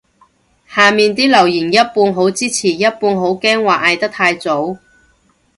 [0.67, 4.79] 下面啲留言一半好支持一半好驚話嗌得太早